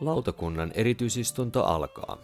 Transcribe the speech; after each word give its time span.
Lautakunnan 0.00 0.72
erityisistunto 0.74 1.64
alkaa. 1.64 2.18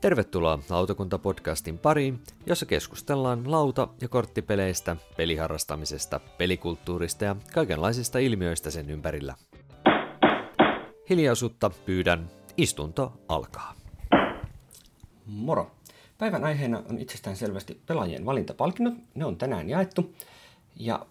Tervetuloa 0.00 0.58
Lautakunta-podcastin 0.70 1.78
pariin, 1.78 2.20
jossa 2.46 2.66
keskustellaan 2.66 3.50
lauta- 3.50 3.88
ja 4.00 4.08
korttipeleistä, 4.08 4.96
peliharrastamisesta, 5.16 6.20
pelikulttuurista 6.38 7.24
ja 7.24 7.36
kaikenlaisista 7.54 8.18
ilmiöistä 8.18 8.70
sen 8.70 8.90
ympärillä. 8.90 9.34
Hiljaisuutta 11.10 11.70
pyydän, 11.86 12.30
istunto 12.56 13.12
alkaa. 13.28 13.74
Moro! 15.26 15.70
Päivän 16.20 16.44
aiheena 16.44 16.82
on 16.90 16.98
itsestään 16.98 17.36
selvästi 17.36 17.80
pelaajien 17.86 18.26
valintapalkinnot. 18.26 18.94
Ne 19.14 19.24
on 19.24 19.36
tänään 19.36 19.68
jaettu. 19.68 20.14
Ja 20.76 21.06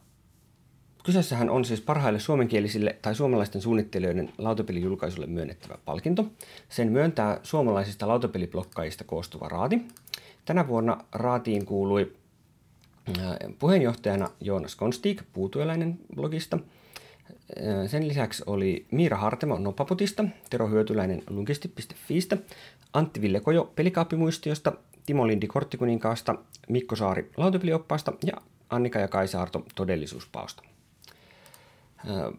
kyseessähän 1.04 1.50
on 1.50 1.66
siis 1.66 1.82
parhaille 1.82 2.20
suomenkielisille 2.20 2.96
tai 3.02 3.16
suomalaisten 3.16 3.62
suunnittelijoiden 3.62 4.34
lautapelijulkaisulle 4.38 5.28
myönnettävä 5.28 5.78
palkinto. 5.86 6.26
Sen 6.70 6.92
myöntää 6.92 7.40
suomalaisista 7.44 8.08
lautapeliblokkaajista 8.08 9.04
koostuva 9.04 9.50
raati. 9.50 9.82
Tänä 10.46 10.68
vuonna 10.68 10.98
raatiin 11.12 11.66
kuului 11.66 12.14
äh, 13.20 13.38
puheenjohtajana 13.60 14.30
Joonas 14.42 14.76
Konstig 14.76 15.22
puutyöläinen 15.34 16.00
blogista. 16.16 16.60
Sen 17.88 18.08
lisäksi 18.08 18.44
oli 18.46 18.86
Miira 18.92 19.18
Hartemo 19.18 19.60
Nopaputista, 19.60 20.26
Tero 20.50 20.68
Hyötyläinen 20.68 21.24
Lunkisti.fiistä, 21.30 22.38
Antti 22.94 23.22
Ville 23.22 23.40
Kojo 23.40 23.72
Pelikaapimuistiosta, 23.76 24.74
Timo 25.06 25.28
Lindi 25.28 25.48
Korttikuninkaasta, 25.48 26.36
Mikko 26.70 26.96
Saari 26.96 27.32
Lautapelioppaasta 27.38 28.14
ja 28.26 28.34
Annika 28.70 29.00
ja 29.00 29.08
Kaisaarto 29.08 29.66
Todellisuuspaosta. 29.76 30.64
Ö, 32.10 32.32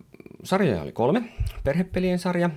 Sarjoja 0.44 0.82
oli 0.82 0.92
kolme. 0.92 1.22
Perhepelien 1.64 2.18
sarja, 2.18 2.50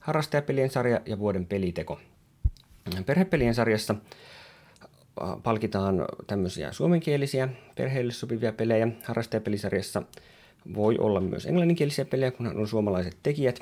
harrastajapelien 0.00 0.70
sarja 0.70 1.00
ja 1.06 1.18
vuoden 1.18 1.46
peliteko. 1.46 2.00
Perhepelien 3.06 3.54
sarjassa 3.54 3.94
palkitaan 5.42 6.04
tämmöisiä 6.26 6.72
suomenkielisiä 6.72 7.48
perheille 7.74 8.12
sopivia 8.12 8.52
pelejä. 8.52 8.88
Harrastajapelisarjassa 9.04 10.02
voi 10.74 10.98
olla 10.98 11.20
myös 11.20 11.46
englanninkielisiä 11.46 12.04
pelejä, 12.04 12.30
kunhan 12.30 12.56
on 12.56 12.68
suomalaiset 12.68 13.16
tekijät 13.22 13.60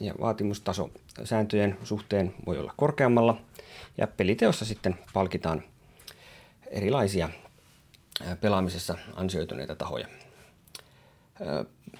ja 0.00 0.14
vaatimustaso 0.20 0.90
sääntöjen 1.24 1.78
suhteen 1.82 2.34
voi 2.46 2.58
olla 2.58 2.74
korkeammalla. 2.76 3.40
Ja 3.98 4.06
peliteossa 4.06 4.64
sitten 4.64 4.94
palkitaan 5.12 5.62
erilaisia 6.70 7.28
pelaamisessa 8.40 8.98
ansioituneita 9.14 9.76
tahoja. 9.76 10.08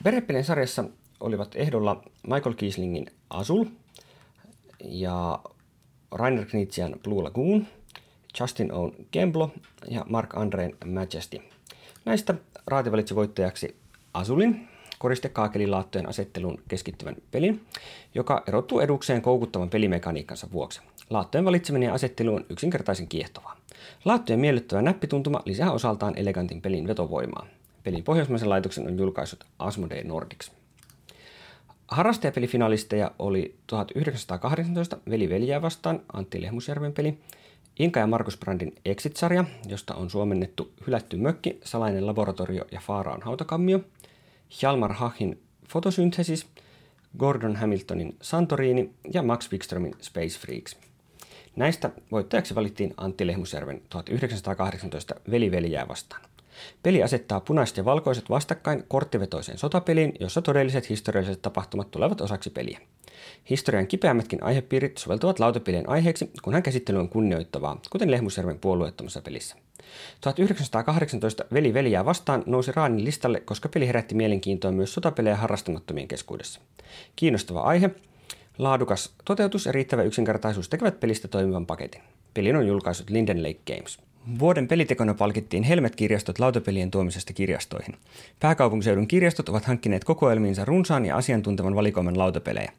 Perhepelien 0.04 0.44
sarjassa 0.44 0.84
olivat 1.20 1.54
ehdolla 1.54 2.04
Michael 2.26 2.54
Kieslingin 2.54 3.06
Azul 3.30 3.64
ja 4.84 5.38
Rainer 6.10 6.46
Knizian 6.46 6.94
Blue 7.02 7.22
Lagoon, 7.22 7.66
Justin 8.40 8.72
Owen 8.72 8.92
Gemblo 9.12 9.50
ja 9.88 10.04
Mark 10.08 10.36
Andreen 10.36 10.76
Majesty. 10.84 11.40
Näistä 12.04 12.34
raati 12.66 12.92
valitsi 12.92 13.14
voittajaksi 13.14 13.76
Azulin, 14.16 14.68
koristekaakelin 14.98 15.70
asetteluun 16.06 16.62
keskittyvän 16.68 17.16
pelin, 17.30 17.66
joka 18.14 18.42
erottuu 18.48 18.80
edukseen 18.80 19.22
koukuttavan 19.22 19.70
pelimekaniikkansa 19.70 20.48
vuoksi. 20.52 20.80
Laattojen 21.10 21.44
valitseminen 21.44 21.86
ja 21.86 21.94
asettelu 21.94 22.34
on 22.34 22.46
yksinkertaisen 22.50 23.08
kiehtovaa. 23.08 23.56
Laattojen 24.04 24.40
miellyttävä 24.40 24.82
näppituntuma 24.82 25.42
lisää 25.44 25.72
osaltaan 25.72 26.16
elegantin 26.16 26.62
pelin 26.62 26.86
vetovoimaa. 26.86 27.46
Pelin 27.84 28.04
pohjoismaisen 28.04 28.48
laitoksen 28.48 28.86
on 28.86 28.98
julkaissut 28.98 29.44
Asmodee 29.58 30.04
Nordics. 30.04 30.52
Harrastajapelifinalisteja 31.88 33.10
oli 33.18 33.54
1918 33.66 34.96
Veli 35.10 35.28
Veljää 35.28 35.62
vastaan 35.62 36.00
Antti 36.12 36.42
Lehmusjärven 36.42 36.92
peli, 36.92 37.18
Inka 37.78 38.00
ja 38.00 38.06
Markus 38.06 38.38
Brandin 38.38 38.74
Exit-sarja, 38.84 39.44
josta 39.68 39.94
on 39.94 40.10
suomennettu 40.10 40.72
Hylätty 40.86 41.16
mökki, 41.16 41.60
Salainen 41.64 42.06
laboratorio 42.06 42.64
ja 42.72 42.80
Faaraan 42.80 43.22
hautakammio, 43.22 43.80
Hjalmar 44.62 44.92
Hachin 44.92 45.42
Fotosynthesis, 45.68 46.46
Gordon 47.18 47.56
Hamiltonin 47.56 48.16
Santorini 48.22 48.90
ja 49.14 49.22
Max 49.22 49.52
Wikströmin 49.52 49.94
Space 50.00 50.38
Freaks. 50.38 50.76
Näistä 51.56 51.90
voittajaksi 52.12 52.54
valittiin 52.54 52.94
Antti 52.96 53.26
Lehmusjärven 53.26 53.82
1918 53.88 55.14
Veli 55.30 55.50
Veljää 55.50 55.88
vastaan. 55.88 56.22
Peli 56.82 57.02
asettaa 57.02 57.40
punaiset 57.40 57.76
ja 57.76 57.84
valkoiset 57.84 58.30
vastakkain 58.30 58.84
korttivetoiseen 58.88 59.58
sotapeliin, 59.58 60.12
jossa 60.20 60.42
todelliset 60.42 60.88
historialliset 60.88 61.42
tapahtumat 61.42 61.90
tulevat 61.90 62.20
osaksi 62.20 62.50
peliä. 62.50 62.80
Historian 63.50 63.86
kipeämmätkin 63.86 64.42
aihepiirit 64.42 64.98
soveltuvat 64.98 65.38
lautapelien 65.38 65.88
aiheeksi, 65.88 66.30
kunhan 66.42 66.62
käsittely 66.62 66.98
on 66.98 67.08
kunnioittavaa, 67.08 67.80
kuten 67.90 68.10
Lehmusjärven 68.10 68.58
puolueettomassa 68.58 69.22
pelissä. 69.22 69.56
1918 70.20 71.44
Veli 71.52 71.74
Veljää 71.74 72.04
vastaan 72.04 72.42
nousi 72.46 72.72
Raanin 72.72 73.04
listalle, 73.04 73.40
koska 73.40 73.68
peli 73.68 73.86
herätti 73.86 74.14
mielenkiintoa 74.14 74.72
myös 74.72 74.94
sotapelejä 74.94 75.36
harrastamattomien 75.36 76.08
keskuudessa. 76.08 76.60
Kiinnostava 77.16 77.60
aihe, 77.60 77.90
laadukas 78.58 79.14
toteutus 79.24 79.66
ja 79.66 79.72
riittävä 79.72 80.02
yksinkertaisuus 80.02 80.68
tekevät 80.68 81.00
pelistä 81.00 81.28
toimivan 81.28 81.66
paketin. 81.66 82.02
Pelin 82.34 82.56
on 82.56 82.66
julkaissut 82.66 83.10
Linden 83.10 83.42
Lake 83.42 83.60
Games. 83.66 83.98
Vuoden 84.38 84.68
pelitekona 84.68 85.14
palkittiin 85.14 85.62
Helmet-kirjastot 85.62 86.38
lautapelien 86.38 86.90
tuomisesta 86.90 87.32
kirjastoihin. 87.32 87.94
Pääkaupunkiseudun 88.40 89.08
kirjastot 89.08 89.48
ovat 89.48 89.64
hankkineet 89.64 90.04
kokoelmiinsa 90.04 90.64
runsaan 90.64 91.06
ja 91.06 91.16
asiantuntevan 91.16 91.74
valikoiman 91.74 92.18
lautapelejä. 92.18 92.72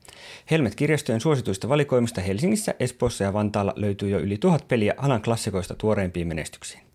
Helmet-kirjastojen 0.51 1.21
suosituista 1.21 1.69
valikoimista 1.69 2.21
Helsingissä, 2.21 2.75
Espoossa 2.79 3.23
ja 3.23 3.33
Vantaalla 3.33 3.73
löytyy 3.75 4.09
jo 4.09 4.19
yli 4.19 4.37
tuhat 4.37 4.67
peliä 4.67 4.93
alan 4.97 5.21
klassikoista 5.21 5.75
tuoreimpiin 5.75 6.27
menestyksiin. 6.27 6.86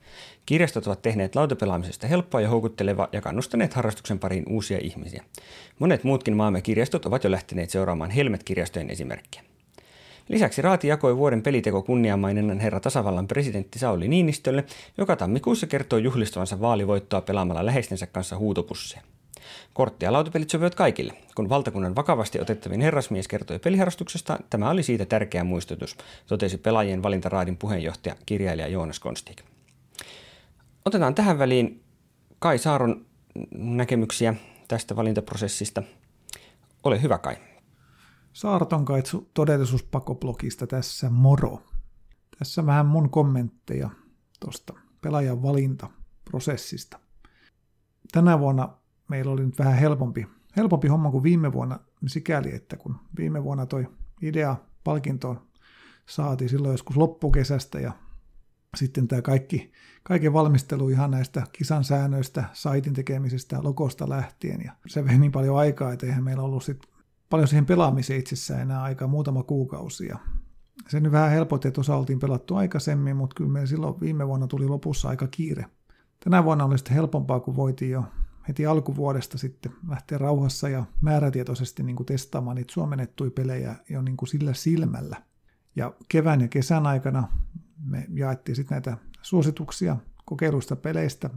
Kirjastot 0.47 0.87
ovat 0.87 1.03
tehneet 1.03 1.37
lautapelaamisesta 1.37 2.07
helppoa 2.07 2.41
ja 2.41 2.49
houkuttelevaa 2.49 3.09
ja 3.13 3.21
kannustaneet 3.21 3.75
harrastuksen 3.75 4.19
pariin 4.19 4.45
uusia 4.49 4.79
ihmisiä. 4.83 5.25
Monet 5.79 6.05
muutkin 6.05 6.37
maamme 6.37 6.61
kirjastot 6.63 7.07
ovat 7.07 7.25
jo 7.25 7.31
lähteneet 7.31 7.71
seuraamaan 7.71 8.11
Helmet-kirjastojen 8.11 8.91
esimerkkiä. 8.91 9.43
Lisäksi 10.29 10.63
Raati 10.63 10.89
jakoi 10.89 11.17
vuoden 11.17 11.43
peliteko 11.43 11.83
kunniamaininnan 11.83 12.61
herra 12.61 12.81
tasavallan 12.81 13.29
presidentti 13.29 13.79
Sauli 13.79 14.09
Niinistölle, 14.09 14.65
joka 14.99 15.17
tammikuussa 15.17 15.67
kertoi 15.67 16.03
juhlistavansa 16.03 16.61
vaalivoittoa 16.61 17.21
pelaamalla 17.21 17.67
läheistensä 17.67 18.07
kanssa 18.07 18.37
huutopusseja. 18.37 19.03
Kortti- 19.75 20.05
ja 20.05 20.13
lautapelit 20.13 20.51
sopivat 20.51 20.75
kaikille. 20.75 21.15
Kun 21.35 21.49
valtakunnan 21.49 21.97
vakavasti 21.97 22.41
otettavin 22.41 22.81
herrasmies 22.81 23.29
kertoi 23.29 23.59
peliharrastuksesta, 23.59 24.39
tämä 24.51 24.71
oli 24.71 24.83
siitä 24.83 25.05
tärkeä 25.05 25.45
muistutus, 25.45 25.97
totesi 26.27 26.59
pelaajien 26.59 27.03
valintaraadin 27.03 27.57
puheenjohtaja 27.57 28.17
kirjailija 28.27 28.69
Joonas 28.69 29.01
Konstig. 29.01 29.52
Otetaan 30.84 31.15
tähän 31.15 31.38
väliin 31.38 31.84
Kai 32.38 32.59
Saaron 32.59 33.06
näkemyksiä 33.54 34.34
tästä 34.69 34.97
valintaprosessista. 34.97 35.82
Ole 36.82 37.03
hyvä 37.03 37.19
Kai. 37.19 37.37
Saarton 38.32 38.84
kaitsu 38.84 39.31
todellisuuspakoblogista 39.34 40.66
tässä 40.66 41.10
moro. 41.10 41.62
Tässä 42.38 42.66
vähän 42.66 42.87
mun 42.87 43.10
kommentteja 43.10 43.91
tuosta 44.41 44.75
pelaajan 45.00 45.43
valintaprosessista. 45.43 46.99
Tänä 48.12 48.38
vuonna 48.38 48.69
meillä 49.09 49.32
oli 49.32 49.47
nyt 49.47 49.59
vähän 49.59 49.75
helpompi, 49.78 50.26
helpompi 50.56 50.88
homma 50.88 51.10
kuin 51.10 51.22
viime 51.22 51.53
vuonna 51.53 51.78
sikäli, 52.06 52.54
että 52.54 52.76
kun 52.76 52.97
viime 53.19 53.44
vuonna 53.44 53.66
toi 53.66 53.88
idea 54.22 54.56
palkintoon 54.84 55.41
saatiin 56.06 56.50
silloin 56.50 56.72
joskus 56.72 56.97
loppukesästä 56.97 57.81
ja 57.81 57.93
sitten 58.77 59.09
tämä 59.09 59.23
kaikki, 59.23 59.73
kaiken 60.03 60.33
valmistelu 60.33 60.89
ihan 60.89 61.11
näistä 61.11 61.43
kisan 61.53 61.85
säännöistä, 61.85 62.45
saitin 62.53 62.95
tekemisestä, 62.95 63.63
logosta 63.63 64.09
lähtien 64.09 64.61
ja 64.65 64.73
se 64.87 65.05
vei 65.05 65.19
niin 65.19 65.33
paljon 65.33 65.59
aikaa, 65.59 65.93
että 65.93 66.07
eihän 66.07 66.25
meillä 66.25 66.43
ollut 66.43 66.65
sit 66.65 66.83
paljon 67.31 67.49
siihen 67.49 67.67
pelaamiseen 67.67 68.21
itsessään 68.21 68.61
enää 68.61 68.83
aikaa, 68.83 69.09
muutama 69.09 69.43
kuukausi. 69.43 70.07
Ja 70.07 70.19
se 70.89 71.01
nyt 71.01 71.13
vähän 71.13 71.31
helpotti, 71.31 71.69
että 71.69 71.81
osa 71.81 71.97
oltiin 71.97 72.19
pelattu 72.19 72.55
aikaisemmin, 72.55 73.17
mutta 73.17 73.35
kyllä 73.35 73.51
meillä 73.51 73.67
silloin 73.67 74.01
viime 74.01 74.27
vuonna 74.27 74.47
tuli 74.47 74.69
lopussa 74.69 75.09
aika 75.09 75.27
kiire. 75.27 75.67
Tänä 76.25 76.45
vuonna 76.45 76.65
oli 76.65 76.79
sitten 76.79 76.95
helpompaa, 76.95 77.41
kun 77.41 77.57
voitiin 77.57 77.91
jo 77.91 78.05
heti 78.49 78.67
alkuvuodesta 78.67 79.39
sitten 79.39 79.73
lähteä 79.89 80.19
rauhassa 80.19 80.69
ja 80.69 80.85
määrätietoisesti 81.01 81.83
niin 81.83 81.97
kuin 81.97 82.07
testaamaan 82.07 82.57
niitä 82.57 82.73
suomennettuja 82.73 83.31
pelejä 83.31 83.77
jo 83.91 84.03
niin 84.03 84.17
kuin 84.17 84.29
sillä 84.29 84.55
silmällä. 84.55 85.23
Ja 85.77 85.95
kevään 86.09 86.41
ja 86.41 86.49
kesän 86.49 86.87
aikana 86.87 87.29
me 87.84 88.06
jaettiin 88.14 88.56
sitten 88.56 88.75
näitä 88.75 88.96
suosituksia 89.23 89.96
kokeiluista 90.25 90.76
peleistä 90.76 91.31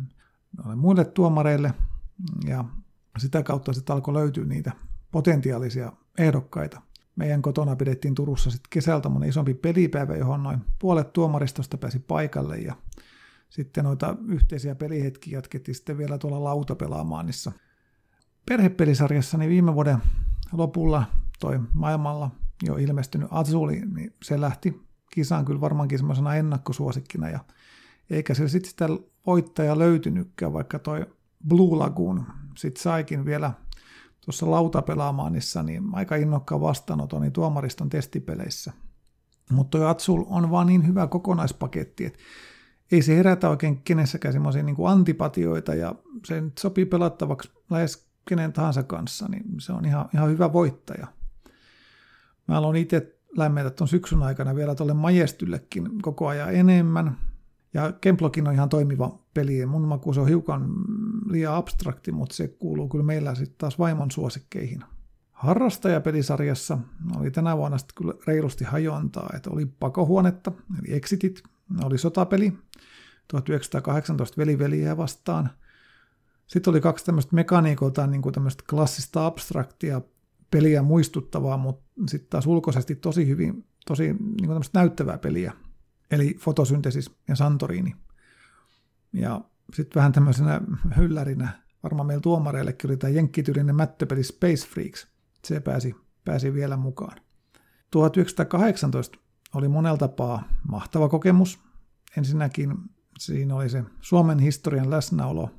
muille 0.76 1.06
tuomareille 1.06 1.74
ja 2.46 2.66
sitä 3.18 3.44
kautta 3.44 3.74
sitten 3.74 3.94
alkoi 3.94 4.14
löytyä 4.14 4.46
niitä 4.46 4.72
potentiaalisia 5.12 5.92
ehdokkaita. 6.18 6.82
meidän 7.16 7.42
kotona 7.42 7.76
pidettiin 7.76 8.16
Turussa 8.16 8.52
sitten 8.52 8.70
kesältä 8.70 9.04
tämmöinen 9.04 9.30
isompi 9.30 9.54
pelipäivä, 9.54 10.16
johon 10.16 10.44
noin 10.44 10.60
puolet 10.80 11.14
tuomaristosta 11.14 11.78
pääsi 11.78 12.00
paikalle 12.00 12.58
ja 12.58 12.76
sitten 13.50 13.84
noita 13.84 14.16
yhteisiä 14.28 14.76
pelihetkiä 14.76 15.38
jatkettiin 15.38 15.76
sitten 15.76 15.98
vielä 15.98 16.18
tuolla 16.18 16.44
lautapelaamaan 16.44 17.26
niissä 17.26 17.52
perhepelisarjassa, 18.46 19.38
niin 19.38 19.50
viime 19.50 19.74
vuoden 19.74 19.98
lopulla 20.52 21.04
toi 21.40 21.60
maailmalla 21.74 22.32
jo 22.64 22.76
ilmestynyt 22.76 23.28
Azuli, 23.32 23.82
niin 23.86 24.14
se 24.24 24.42
lähti 24.42 24.82
kisaan 25.16 25.46
kyllä 25.46 25.62
varmaankin 25.62 26.00
semmoisena 26.00 26.36
ennakkosuosikkina 26.36 27.30
ja 27.30 27.40
eikä 28.10 28.34
se 28.34 28.48
sitten 28.48 28.70
sitä 28.70 28.90
voittaja 29.26 29.80
löytynytkään, 29.80 30.54
vaikka 30.54 30.80
toi 30.80 31.06
Blue 31.48 31.78
Lagoon 31.78 32.26
sitten 32.58 32.84
saikin 32.84 33.26
vielä 33.26 33.52
tuossa 34.26 34.52
lautapelaamaanissa 34.52 35.64
niin 35.64 35.84
aika 35.94 36.16
innokkaan 36.16 36.62
vastaanoton 36.62 37.22
niin 37.22 37.34
tuomariston 37.34 37.90
testipeleissä. 37.90 38.74
Mutta 39.52 39.78
tuo 39.78 39.88
Atsul 39.88 40.24
on 40.28 40.52
vaan 40.52 40.68
niin 40.68 40.88
hyvä 40.88 41.08
kokonaispaketti, 41.08 42.06
että 42.06 42.20
ei 42.92 43.02
se 43.02 43.16
herätä 43.16 43.50
oikein 43.50 43.82
kenessäkään 43.82 44.34
semmoisia 44.34 44.64
niin 44.64 44.76
antipatioita 44.88 45.76
ja 45.76 45.96
se 46.26 46.42
nyt 46.42 46.58
sopii 46.58 46.86
pelattavaksi 46.86 47.52
lähes 47.70 48.08
kenen 48.28 48.54
tahansa 48.54 48.84
kanssa, 48.84 49.28
niin 49.28 49.44
se 49.60 49.74
on 49.74 49.86
ihan, 49.86 50.10
ihan 50.14 50.30
hyvä 50.30 50.54
voittaja. 50.54 51.08
Mä 52.48 52.56
haluan 52.56 52.76
itse 52.76 53.15
lämmetä 53.38 53.70
tuon 53.70 53.88
syksyn 53.88 54.24
aikana 54.24 54.56
vielä 54.56 54.76
tuolle 54.76 54.94
Majestyllekin 54.94 56.02
koko 56.02 56.28
ajan 56.28 56.56
enemmän. 56.56 57.18
Ja 57.74 57.92
Kemplokin 57.92 58.48
on 58.48 58.54
ihan 58.54 58.70
toimiva 58.70 59.20
peli. 59.34 59.66
Mun 59.66 59.88
maku 59.88 60.14
se 60.14 60.20
on 60.20 60.28
hiukan 60.28 60.70
liian 61.30 61.56
abstrakti, 61.56 62.12
mutta 62.12 62.36
se 62.36 62.48
kuuluu 62.48 62.90
kyllä 62.90 63.04
meillä 63.04 63.36
sitten 63.36 63.58
taas 63.58 63.80
vaimon 63.80 64.12
suosikkeihin. 64.12 64.84
Harrastajapelisarjassa 65.32 66.78
oli 67.20 67.32
tänä 67.32 67.58
vuonna 67.58 67.78
sitten 67.78 67.96
kyllä 67.96 68.14
reilusti 68.28 68.64
hajontaa, 68.64 69.30
että 69.36 69.50
oli 69.50 69.66
pakohuonetta, 69.66 70.52
eli 70.80 70.96
Exitit, 70.96 71.44
oli 71.84 71.98
sotapeli, 71.98 72.54
1918 73.28 74.38
veliveliä 74.38 74.98
vastaan. 74.98 75.50
Sitten 76.48 76.72
oli 76.72 76.82
kaksi 76.82 77.06
tämmöistä 77.06 77.36
mekaniikolta 77.36 78.08
niin 78.08 78.22
kuin 78.22 78.34
tämmöistä 78.34 78.64
klassista 78.70 79.26
abstraktia 79.26 80.02
peliä 80.52 80.82
muistuttavaa, 80.82 81.58
mutta 81.58 81.86
sitten 82.08 82.30
taas 82.30 82.48
ulkoisesti 82.48 82.96
tosi 82.96 83.28
hyvin, 83.28 83.68
tosi 83.86 84.04
niin 84.14 84.48
kuin 84.48 84.62
näyttävää 84.74 85.18
peliä. 85.18 85.54
Eli 86.12 86.38
fotosyntesis 86.40 87.12
ja 87.28 87.36
Santorini. 87.36 87.96
Ja 89.14 89.42
sitten 89.74 90.00
vähän 90.00 90.12
tämmöisenä 90.12 90.62
hyllärinä, 90.98 91.64
varmaan 91.84 92.08
meillä 92.08 92.22
tuomareillekin 92.22 92.90
oli 92.90 92.98
tämä 92.98 93.12
jenkkityylinen 93.12 93.76
mättöpeli 93.76 94.24
Space 94.24 94.68
Freaks. 94.68 95.08
Se 95.44 95.60
pääsi, 95.60 95.96
pääsi 96.26 96.54
vielä 96.54 96.78
mukaan. 96.78 97.18
1918 97.92 99.20
oli 99.54 99.68
monella 99.68 99.98
tapaa 99.98 100.44
mahtava 100.68 101.10
kokemus. 101.10 101.60
Ensinnäkin 102.18 102.74
siinä 103.20 103.56
oli 103.56 103.70
se 103.70 103.84
Suomen 104.02 104.40
historian 104.40 104.90
läsnäolo 104.90 105.50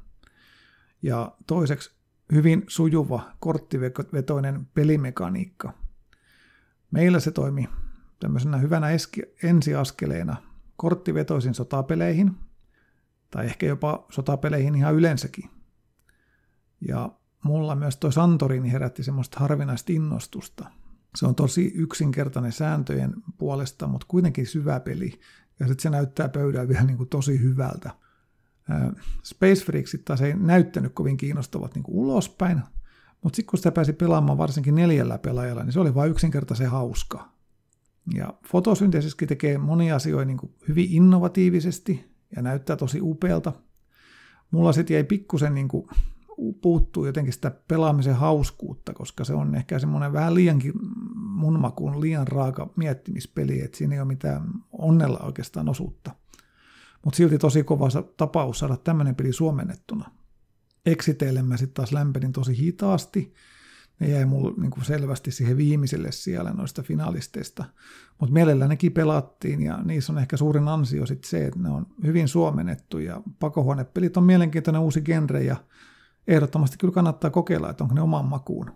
ja 1.02 1.36
toiseksi 1.46 1.96
hyvin 2.32 2.64
sujuva 2.68 3.32
korttivetoinen 3.40 4.66
pelimekaniikka. 4.74 5.72
Meillä 6.90 7.20
se 7.20 7.30
toimi 7.30 7.68
tämmöisenä 8.20 8.56
hyvänä 8.56 8.86
ensiaskeleena 9.42 10.36
korttivetoisin 10.76 11.54
sotapeleihin, 11.54 12.36
tai 13.30 13.46
ehkä 13.46 13.66
jopa 13.66 14.06
sotapeleihin 14.10 14.74
ihan 14.74 14.94
yleensäkin. 14.94 15.50
Ja 16.88 17.10
mulla 17.44 17.74
myös 17.74 17.96
tuo 17.96 18.10
Santorini 18.10 18.72
herätti 18.72 19.02
semmoista 19.02 19.40
harvinaista 19.40 19.92
innostusta. 19.92 20.70
Se 21.16 21.26
on 21.26 21.34
tosi 21.34 21.72
yksinkertainen 21.74 22.52
sääntöjen 22.52 23.14
puolesta, 23.38 23.86
mutta 23.86 24.06
kuitenkin 24.10 24.46
syvä 24.46 24.80
peli. 24.80 25.20
Ja 25.60 25.66
sitten 25.66 25.82
se 25.82 25.90
näyttää 25.90 26.28
pöydällä 26.28 26.68
vielä 26.68 26.84
niin 26.84 26.96
kuin 26.96 27.08
tosi 27.08 27.40
hyvältä. 27.40 27.90
Space 29.22 29.64
Freaksit 29.64 30.04
taas 30.04 30.22
ei 30.22 30.34
näyttänyt 30.34 30.92
kovin 30.92 31.16
kiinnostavat 31.16 31.74
niin 31.74 31.84
ulospäin, 31.88 32.60
mutta 33.22 33.36
sitten 33.36 33.50
kun 33.50 33.58
sitä 33.58 33.72
pääsi 33.72 33.92
pelaamaan 33.92 34.38
varsinkin 34.38 34.74
neljällä 34.74 35.18
pelaajalla, 35.18 35.62
niin 35.62 35.72
se 35.72 35.80
oli 35.80 35.94
vain 35.94 36.10
yksinkertaisen 36.10 36.70
hauska. 36.70 37.28
Ja 38.14 38.34
fotosynteesiskin 38.46 39.28
tekee 39.28 39.58
monia 39.58 39.96
asioita 39.96 40.24
niin 40.24 40.54
hyvin 40.68 40.86
innovatiivisesti 40.90 42.12
ja 42.36 42.42
näyttää 42.42 42.76
tosi 42.76 42.98
upealta. 43.02 43.52
Mulla 44.50 44.72
sitten 44.72 44.94
jäi 44.94 45.04
pikkusen 45.04 45.54
niin 45.54 45.68
kuin 45.68 45.88
puuttuu 46.60 47.06
jotenkin 47.06 47.32
sitä 47.32 47.50
pelaamisen 47.68 48.16
hauskuutta, 48.16 48.94
koska 48.94 49.24
se 49.24 49.34
on 49.34 49.54
ehkä 49.54 49.78
semmoinen 49.78 50.12
vähän 50.12 50.34
liiankin 50.34 50.72
mun 51.14 51.60
makuun 51.60 52.00
liian 52.00 52.28
raaka 52.28 52.70
miettimispeli, 52.76 53.60
että 53.60 53.78
siinä 53.78 53.94
ei 53.94 54.00
ole 54.00 54.08
mitään 54.08 54.42
onnella 54.72 55.18
oikeastaan 55.18 55.68
osuutta. 55.68 56.10
Mutta 57.06 57.16
silti 57.16 57.38
tosi 57.38 57.64
kova 57.64 57.88
tapaus 58.16 58.58
saada 58.58 58.76
tämmöinen 58.76 59.14
peli 59.14 59.32
suomennettuna. 59.32 60.10
Exiteille 60.86 61.42
mä 61.42 61.56
sitten 61.56 61.74
taas 61.74 61.92
lämpenin 61.92 62.32
tosi 62.32 62.58
hitaasti, 62.58 63.34
ne 64.00 64.08
jäi 64.08 64.24
mulle 64.24 64.54
niin 64.56 64.84
selvästi 64.84 65.30
siihen 65.30 65.56
viimeiselle 65.56 66.12
siellä 66.12 66.50
noista 66.50 66.82
finalisteista. 66.82 67.64
Mutta 68.20 68.32
mielellään 68.32 68.68
nekin 68.68 68.92
pelattiin 68.92 69.62
ja 69.62 69.82
niissä 69.82 70.12
on 70.12 70.18
ehkä 70.18 70.36
suurin 70.36 70.68
ansio 70.68 71.06
sit 71.06 71.24
se, 71.24 71.46
että 71.46 71.60
ne 71.60 71.70
on 71.70 71.86
hyvin 72.04 72.28
suomennettu 72.28 72.98
ja 72.98 73.22
pakohuonepelit 73.38 74.16
on 74.16 74.24
mielenkiintoinen 74.24 74.82
uusi 74.82 75.00
genre 75.00 75.42
ja 75.42 75.56
ehdottomasti 76.28 76.76
kyllä 76.78 76.94
kannattaa 76.94 77.30
kokeilla, 77.30 77.70
että 77.70 77.84
onko 77.84 77.94
ne 77.94 78.00
oman 78.00 78.24
makuun. 78.24 78.72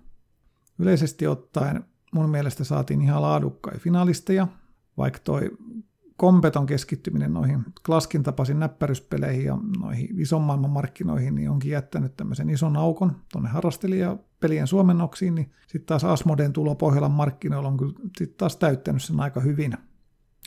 Yleisesti 0.79 1.27
ottaen 1.27 1.85
mun 2.13 2.31
mielestä 2.31 2.65
saatiin 2.65 3.03
ihan 3.03 3.23
laadukkaita 3.23 3.81
finalisteja, 3.81 4.49
vaikka 4.97 5.21
toi 5.25 5.51
kompeton 6.21 6.67
keskittyminen 6.67 7.35
noihin 7.35 7.65
Klaskin 7.87 8.23
tapaisiin 8.23 8.59
näppäryspeleihin 8.59 9.45
ja 9.45 9.59
noihin 9.81 10.21
ison 10.21 10.43
maailman 10.43 10.71
markkinoihin, 10.71 11.35
niin 11.35 11.51
onkin 11.51 11.71
jättänyt 11.71 12.17
tämmöisen 12.17 12.51
ison 12.51 12.77
aukon 12.77 13.17
tuonne 13.33 13.51
harrastelijapelien 13.51 14.67
suomennoksiin, 14.67 15.35
niin 15.35 15.51
sitten 15.67 15.87
taas 15.87 16.05
Asmoden 16.05 16.53
tulo 16.53 16.75
Pohjolan 16.75 17.11
markkinoilla 17.11 17.69
on 17.69 17.77
kyllä 17.77 17.95
taas 18.37 18.57
täyttänyt 18.57 19.03
sen 19.03 19.21
aika 19.21 19.41
hyvin. 19.41 19.73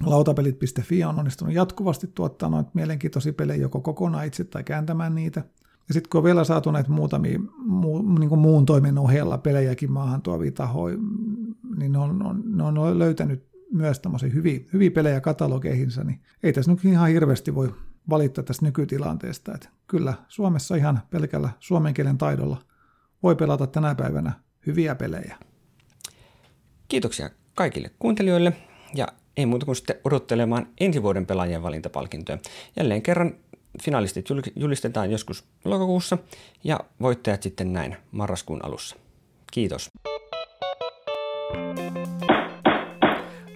Lautapelit.fi 0.05 1.03
on 1.03 1.19
onnistunut 1.19 1.53
jatkuvasti 1.53 2.07
tuottaa 2.07 2.49
noita 2.49 2.71
mielenkiintoisia 2.73 3.33
pelejä 3.33 3.61
joko 3.61 3.81
kokonaan 3.81 4.25
itse 4.25 4.43
tai 4.43 4.63
kääntämään 4.63 5.15
niitä. 5.15 5.43
Ja 5.87 5.93
sitten 5.93 6.09
kun 6.09 6.19
on 6.19 6.23
vielä 6.23 6.43
saatu 6.43 6.71
näitä 6.71 6.91
muutamia 6.91 7.39
muu, 7.57 8.01
niin 8.01 8.39
muun 8.39 8.65
toimen 8.65 8.97
ohella 8.97 9.37
pelejäkin 9.37 9.91
maahan 9.91 10.21
tuovia 10.21 10.51
tahoja, 10.51 10.97
niin 11.77 11.91
ne 11.91 11.97
on, 11.97 12.25
on, 12.25 12.43
ne 12.45 12.63
on 12.63 12.99
löytänyt 12.99 13.52
myös 13.73 13.99
tämmöisiä 13.99 14.29
hyviä, 14.29 14.59
hyviä 14.73 14.91
pelejä 14.91 15.21
katalogeihinsa, 15.21 16.03
niin 16.03 16.19
ei 16.43 16.53
tässä 16.53 16.71
nyt 16.71 16.85
ihan 16.85 17.09
hirveästi 17.09 17.55
voi 17.55 17.73
valittaa 18.09 18.43
tästä 18.43 18.65
nykytilanteesta. 18.65 19.53
Että 19.53 19.69
kyllä 19.87 20.13
Suomessa 20.27 20.75
ihan 20.75 20.99
pelkällä 21.09 21.49
suomen 21.59 21.93
kielen 21.93 22.17
taidolla 22.17 22.61
voi 23.23 23.35
pelata 23.35 23.67
tänä 23.67 23.95
päivänä 23.95 24.31
hyviä 24.67 24.95
pelejä. 24.95 25.37
Kiitoksia 26.87 27.29
kaikille 27.55 27.91
kuuntelijoille 27.99 28.53
ja 28.95 29.07
ei 29.37 29.45
muuta 29.45 29.65
kuin 29.65 29.75
sitten 29.75 29.95
odottelemaan 30.03 30.67
ensi 30.79 31.03
vuoden 31.03 31.25
pelaajien 31.25 31.63
valintapalkintoja. 31.63 32.37
Jälleen 32.75 33.01
kerran 33.01 33.33
finalistit 33.83 34.25
julistetaan 34.55 35.11
joskus 35.11 35.43
lokakuussa 35.65 36.17
ja 36.63 36.79
voittajat 37.01 37.43
sitten 37.43 37.73
näin 37.73 37.97
marraskuun 38.11 38.65
alussa. 38.65 38.95
Kiitos. 39.51 39.89